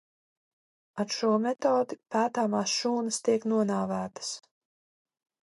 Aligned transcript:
Ar 1.03 1.11
šo 1.17 1.29
metodi 1.43 1.97
pētāmās 2.15 2.75
šūnas 2.79 3.21
tiek 3.29 3.47
nonāvētas. 3.53 4.35